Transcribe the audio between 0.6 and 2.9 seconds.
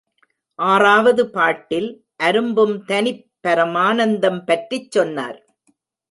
ஆறாவது பாட்டில், அரும்பும்